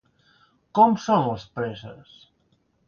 [0.79, 2.19] Com són les preses?